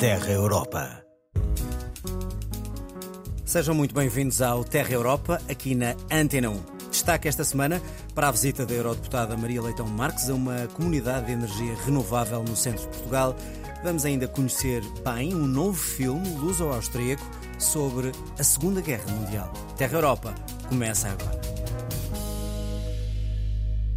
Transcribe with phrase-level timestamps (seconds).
[0.00, 1.04] Terra Europa.
[3.44, 6.60] Sejam muito bem-vindos ao Terra Europa, aqui na Antena 1.
[6.88, 7.82] Destaque esta semana
[8.14, 12.54] para a visita da eurodeputada Maria Leitão Marques a uma comunidade de energia renovável no
[12.54, 13.34] centro de Portugal.
[13.82, 19.52] Vamos ainda conhecer bem um novo filme luso-austríaco sobre a Segunda Guerra Mundial.
[19.76, 20.32] Terra Europa
[20.68, 21.47] começa agora.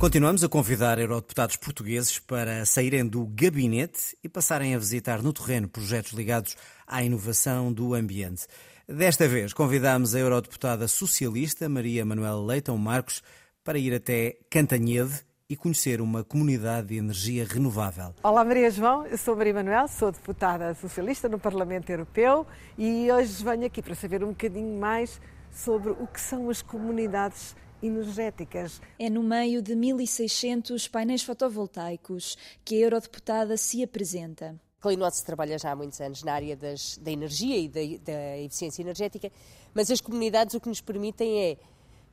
[0.01, 5.67] Continuamos a convidar eurodeputados portugueses para saírem do gabinete e passarem a visitar no terreno
[5.69, 8.47] projetos ligados à inovação do ambiente.
[8.87, 13.21] Desta vez convidamos a eurodeputada socialista Maria Manuela Leitão Marcos
[13.63, 18.15] para ir até Cantanhede e conhecer uma comunidade de energia renovável.
[18.23, 23.43] Olá Maria João, eu sou Maria Manuel, sou deputada socialista no Parlamento Europeu e hoje
[23.43, 28.81] venho aqui para saber um bocadinho mais sobre o que são as comunidades energéticas.
[28.99, 34.59] É no meio de 1.600 painéis fotovoltaicos que a eurodeputada se apresenta.
[34.81, 38.81] Clinote trabalha já há muitos anos na área das, da energia e da, da eficiência
[38.81, 39.31] energética,
[39.73, 41.57] mas as comunidades o que nos permitem é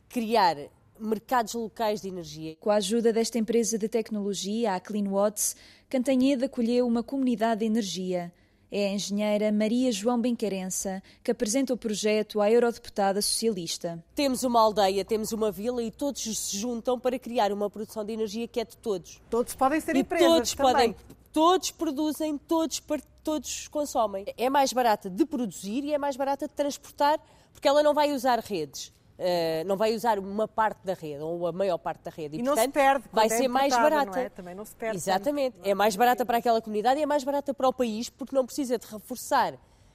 [0.08, 0.56] criar
[0.98, 2.56] mercados locais de energia.
[2.56, 5.56] Com a ajuda desta empresa de tecnologia, a CleanWatts,
[5.88, 8.32] Cantanhede acolheu uma comunidade de energia.
[8.70, 14.02] É a engenheira Maria João Benquerença que apresenta o projeto à eurodeputada socialista.
[14.14, 18.12] Temos uma aldeia, temos uma vila e todos se juntam para criar uma produção de
[18.12, 19.22] energia que é de todos.
[19.30, 20.72] Todos podem ser e empresas todos também.
[20.72, 20.96] podem,
[21.32, 22.82] todos produzem, todos
[23.24, 24.26] todos consomem.
[24.36, 27.18] É mais barata de produzir e é mais barata de transportar
[27.52, 28.92] porque ela não vai usar redes.
[29.18, 32.38] Uh, não vai usar uma parte da rede ou a maior parte da rede e,
[32.38, 34.20] e não portanto, se perde vai é ser mais barata.
[34.20, 34.28] É?
[34.28, 34.96] Também não se perde.
[34.96, 35.56] Exatamente.
[35.56, 35.68] Tanto.
[35.68, 38.46] É mais barata para aquela comunidade e é mais barata para o país porque não
[38.46, 39.54] precisa de reforçar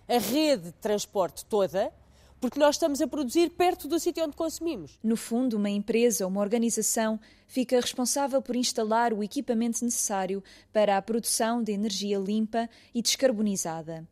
[0.09, 1.93] a rede de transporte toda
[2.43, 4.99] porque nós estamos a produzir perto do sítio onde consumimos.
[5.01, 10.97] No fundo, uma empresa ou uma organização fica responsável por instalar o equipamento necessário para
[10.97, 14.05] a produção de energia limpa e descarbonizada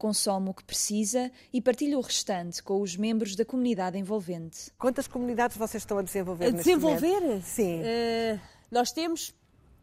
[0.00, 4.72] consome o que precisa e partilha o restante com os membros da comunidade envolvente.
[4.78, 6.46] Quantas comunidades vocês estão a desenvolver?
[6.46, 7.42] A desenvolver?
[7.42, 7.82] Sim.
[7.82, 8.40] Uh,
[8.70, 9.34] nós temos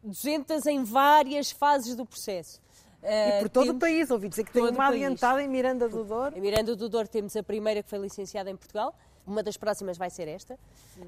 [0.03, 2.59] 200 em várias fases do processo.
[3.03, 6.03] Uh, e por todo o país, ouvi dizer que tem uma adiantada em Miranda do
[6.03, 6.35] Douro.
[6.35, 8.95] Em Miranda do Douro temos a primeira que foi licenciada em Portugal.
[9.27, 10.57] Uma das próximas vai ser esta,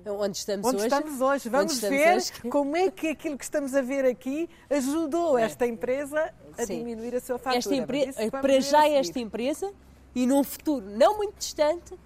[0.05, 0.87] onde estamos onde hoje.
[0.87, 1.49] Estamos hoje.
[1.49, 2.31] Vamos estamos ver hoje.
[2.51, 6.79] como é que aquilo que estamos a ver aqui ajudou esta empresa a Sim.
[6.79, 7.57] diminuir a sua fatura.
[7.57, 8.11] Esta empre...
[8.29, 9.71] Para já esta empresa
[10.13, 11.97] e num futuro não muito distante,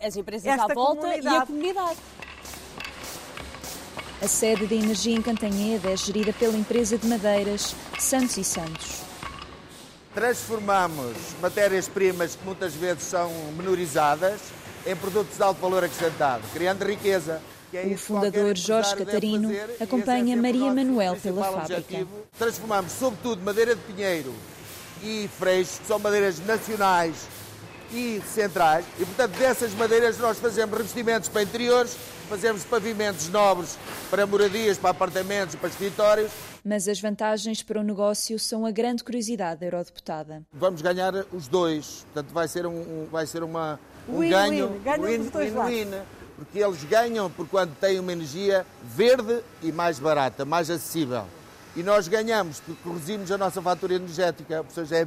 [0.00, 1.36] as empresas esta à volta comunidade.
[1.36, 1.98] e a comunidade.
[4.22, 9.02] A sede de energia em Cantanhede é gerida pela empresa de madeiras Santos e Santos.
[10.14, 14.40] Transformamos matérias-primas que muitas vezes são menorizadas
[14.86, 17.42] em produtos de alto valor acrescentado, criando riqueza.
[17.74, 22.06] É o fundador Jorge Catarino acompanha é Maria Manuel pela fábrica.
[22.38, 24.32] Transformamos, sobretudo, madeira de pinheiro
[25.02, 27.26] e freixo, que são madeiras nacionais
[27.92, 31.96] e centrais, e portanto dessas madeiras nós fazemos revestimentos para interiores,
[32.28, 33.78] fazemos pavimentos nobres
[34.10, 36.32] para moradias, para apartamentos, para escritórios.
[36.64, 40.42] Mas as vantagens para o negócio são a grande curiosidade da eurodeputada.
[40.52, 43.78] Vamos ganhar os dois, portanto vai ser, um, vai ser uma,
[44.08, 45.72] um win, ganho, win, ganho win, dos dois win, lados.
[45.74, 45.90] win,
[46.36, 51.24] porque eles ganham por quando têm uma energia verde e mais barata, mais acessível.
[51.74, 55.06] E nós ganhamos porque reduzimos a nossa fatura energética, ou seja, é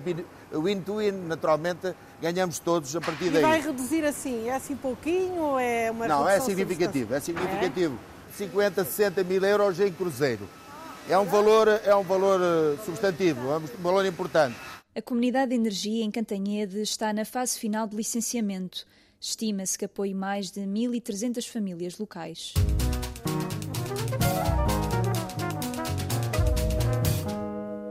[0.56, 3.42] win-to-win, naturalmente ganhamos todos a partir E daí.
[3.42, 4.48] vai reduzir assim?
[4.50, 7.98] É assim pouquinho ou é uma Não, é significativo, é significativo.
[8.38, 10.48] 50, 60 mil euros em cruzeiro.
[11.10, 14.56] É um valor, é um valor eh, substantivo, é um valor importante.
[14.96, 18.88] A comunidade de energia em Cantanhede está na fase final de licenciamento.
[19.22, 22.54] Estima-se que apoie mais de 1.300 famílias locais.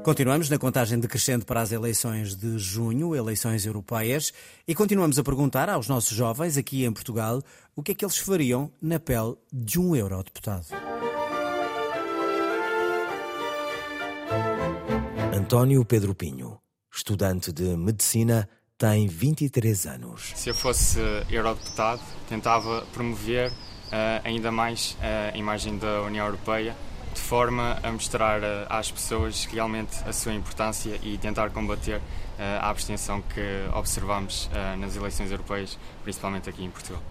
[0.03, 4.32] Continuamos na contagem decrescente para as eleições de junho, eleições europeias,
[4.66, 7.42] e continuamos a perguntar aos nossos jovens aqui em Portugal
[7.76, 10.66] o que é que eles fariam na pele de um eurodeputado.
[15.33, 16.59] António Pedro Pinho,
[16.98, 20.33] estudante de medicina, tem 23 anos.
[20.34, 20.98] Se eu fosse
[21.30, 23.54] eurodeputado, tentava promover uh,
[24.24, 26.77] ainda mais uh, a imagem da União Europeia
[27.15, 32.00] de forma a mostrar uh, às pessoas realmente a sua importância e tentar combater
[32.60, 33.41] a abstenção que
[33.74, 34.48] observamos
[34.78, 37.03] nas eleições europeias, principalmente aqui em Portugal.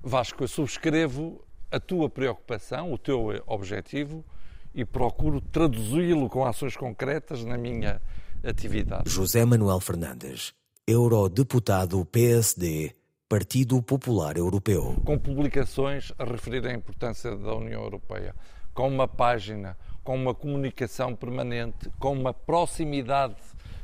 [0.00, 4.24] Vasco, eu subscrevo a tua preocupação, o teu objetivo
[4.72, 8.00] e procuro traduzi-lo com ações concretas na minha
[8.44, 9.08] atividade.
[9.08, 10.52] José Manuel Fernandes,
[10.86, 12.94] eurodeputado PSD,
[13.28, 14.96] Partido Popular Europeu.
[15.04, 18.34] Com publicações a referir a importância da União Europeia,
[18.72, 23.36] com uma página, com uma comunicação permanente, com uma proximidade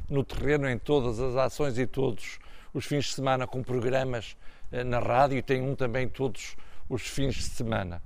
[0.09, 2.39] no terreno em todas as ações e todos
[2.73, 4.37] os fins de semana com programas
[4.71, 6.57] eh, na rádio e tem um também todos
[6.89, 8.03] os fins de semana.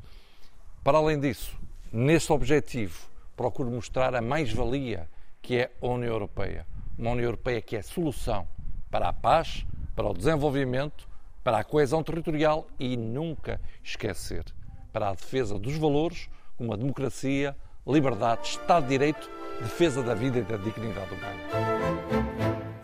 [0.83, 1.59] Para além disso,
[1.93, 5.09] nesse objetivo, procuro mostrar a mais-valia
[5.49, 6.67] que é a União Europeia.
[6.99, 8.47] Uma União Europeia que é solução
[8.91, 9.65] para a paz,
[9.97, 11.09] para o desenvolvimento,
[11.43, 14.45] para a coesão territorial e nunca esquecer
[14.93, 17.57] para a defesa dos valores como a democracia,
[17.87, 19.31] liberdade, Estado de Direito,
[19.63, 21.41] defesa da vida e da dignidade humana.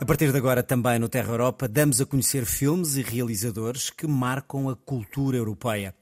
[0.00, 4.06] A partir de agora, também no Terra Europa, damos a conhecer filmes e realizadores que
[4.06, 5.94] marcam a cultura europeia.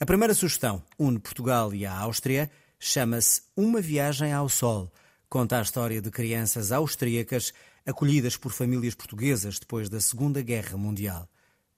[0.00, 4.90] A primeira sugestão une Portugal e a Áustria, chama-se Uma Viagem ao Sol.
[5.30, 7.52] Conta a história de crianças austríacas
[7.86, 11.28] acolhidas por famílias portuguesas depois da Segunda Guerra Mundial.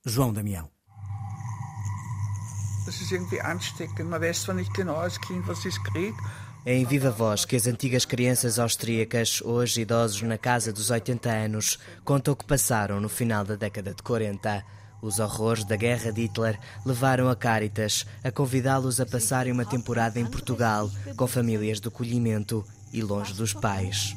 [0.07, 0.71] João Damião.
[6.65, 11.29] É em viva voz que as antigas crianças austríacas, hoje idosos na casa dos 80
[11.29, 14.65] anos, contam o que passaram no final da década de 40.
[15.03, 20.19] Os horrores da guerra de Hitler levaram a Caritas a convidá-los a passarem uma temporada
[20.19, 24.17] em Portugal, com famílias de acolhimento e longe dos pais.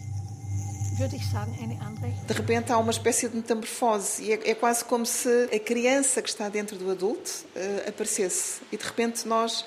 [2.26, 6.22] De repente há uma espécie de metamorfose e é, é, quase como se a criança
[6.22, 9.66] que está dentro do adulto uh, aparecesse e de repente nós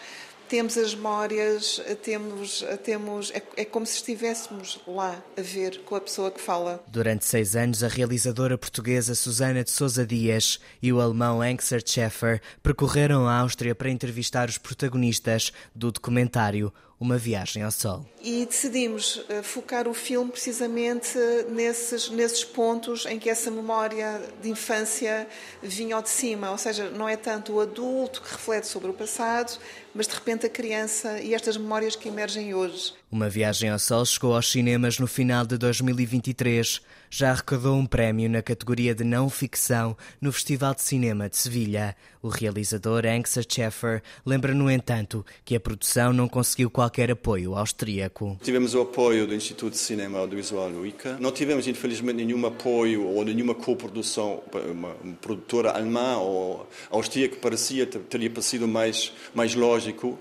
[0.48, 6.00] temos as memórias, temos, temos é, é, como se estivéssemos lá a ver com a
[6.00, 6.82] pessoa que fala.
[6.88, 12.40] Durante seis anos, a realizadora portuguesa Susana de Sousa Dias e o alemão Ankser Schäfer
[12.62, 18.04] percorreram a Áustria para entrevistar os protagonistas do documentário uma viagem ao sol.
[18.22, 21.16] E decidimos eh, focar o filme precisamente
[21.48, 25.28] nesses, nesses pontos em que essa memória de infância
[25.62, 28.94] vinha ao de cima, ou seja, não é tanto o adulto que reflete sobre o
[28.94, 29.58] passado,
[29.94, 32.92] mas de repente a criança e estas memórias que emergem hoje.
[33.10, 36.80] Uma viagem ao sol chegou aos cinemas no final de 2023
[37.10, 41.96] já arrecadou um prémio na categoria de não ficção no Festival de Cinema de Sevilha.
[42.20, 48.38] O realizador Anksa Scheffer lembra, no entanto, que a produção não conseguiu qualquer apoio austríaco.
[48.42, 51.16] Tivemos o apoio do Instituto de Cinema Audiovisual no ICA.
[51.20, 54.42] Não tivemos, infelizmente, nenhum apoio ou nenhuma coprodução.
[54.70, 60.18] Uma, uma produtora alemã ou austríaca parecia, teria parecido mais, mais lógico.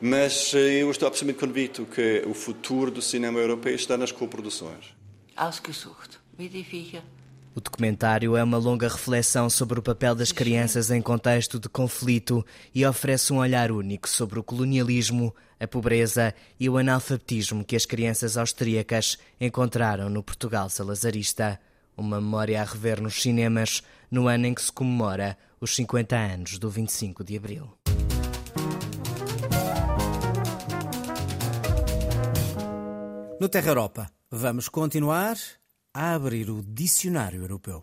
[0.00, 4.86] Mas eh, eu estou absolutamente convicto que o futuro do cinema europeu está nas coproduções.
[5.36, 6.18] Ausgesucht.
[7.52, 12.46] O documentário é uma longa reflexão sobre o papel das crianças em contexto de conflito
[12.72, 17.84] e oferece um olhar único sobre o colonialismo, a pobreza e o analfabetismo que as
[17.84, 21.58] crianças austríacas encontraram no Portugal salazarista.
[21.96, 26.58] Uma memória a rever nos cinemas no ano em que se comemora os 50 anos
[26.58, 27.68] do 25 de abril.
[33.40, 35.36] No Terra Europa, vamos continuar
[35.92, 37.82] a abrir o Dicionário Europeu.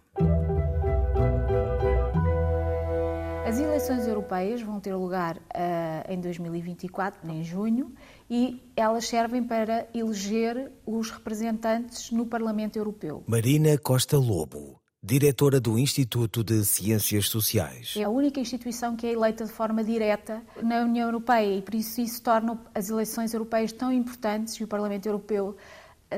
[3.46, 7.94] As eleições europeias vão ter lugar uh, em 2024, em junho,
[8.30, 13.24] e elas servem para eleger os representantes no Parlamento Europeu.
[13.28, 17.94] Marina Costa Lobo, diretora do Instituto de Ciências Sociais.
[17.98, 21.76] É a única instituição que é eleita de forma direta na União Europeia e por
[21.76, 25.56] isso isso torna as eleições europeias tão importantes e o Parlamento Europeu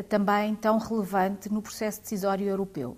[0.08, 2.98] também tão relevante no processo decisório europeu.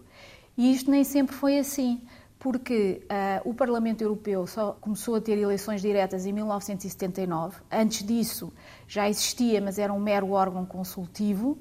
[0.58, 2.02] E isto nem sempre foi assim,
[2.38, 7.62] porque uh, o Parlamento Europeu só começou a ter eleições diretas em 1979.
[7.72, 8.52] Antes disso
[8.88, 11.58] já existia, mas era um mero órgão consultivo.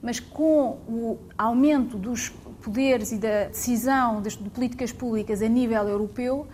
[0.00, 2.30] Mas com o aumento dos
[2.62, 6.48] poderes e da decisão de políticas públicas a nível europeu,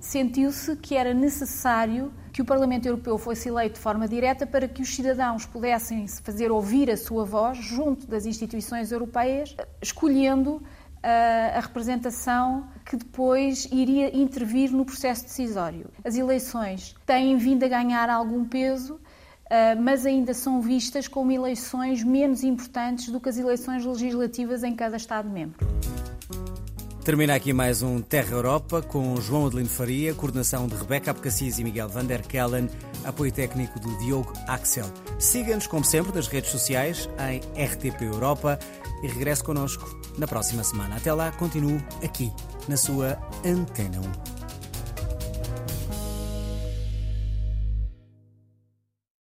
[0.00, 4.80] sentiu-se que era necessário que o Parlamento Europeu fosse eleito de forma direta para que
[4.80, 10.62] os cidadãos pudessem fazer ouvir a sua voz junto das instituições europeias, escolhendo
[11.02, 15.90] ah, a representação que depois iria intervir no processo decisório.
[16.02, 18.98] As eleições têm vindo a ganhar algum peso,
[19.50, 24.74] ah, mas ainda são vistas como eleições menos importantes do que as eleições legislativas em
[24.74, 25.89] cada Estado-membro.
[27.04, 31.64] Termina aqui mais um Terra Europa com João Adelino Faria, coordenação de Rebeca Abcacis e
[31.64, 32.68] Miguel van der Kellen,
[33.04, 34.84] apoio técnico de Diogo Axel.
[35.18, 38.58] Siga-nos, como sempre, nas redes sociais em RTP Europa
[39.02, 40.96] e regresse connosco na próxima semana.
[40.96, 42.30] Até lá, continuo aqui
[42.68, 43.98] na sua Antena
[44.36, 44.39] 1.